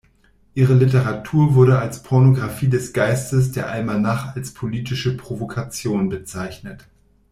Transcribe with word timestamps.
Ihre 0.55 0.73
Literatur 0.73 1.53
wurde 1.53 1.77
als 1.77 2.01
"Pornographie 2.01 2.67
des 2.69 2.91
Geistes", 2.91 3.51
der 3.51 3.69
Almanach 3.69 4.35
als 4.35 4.51
politische 4.51 5.15
Provokation 5.15 6.09
bezeichnet. 6.09 6.87